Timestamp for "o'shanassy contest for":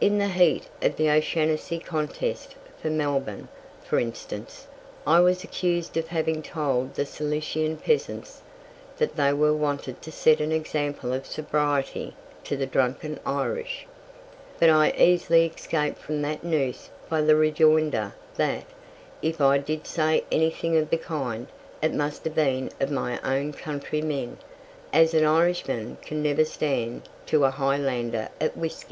1.10-2.90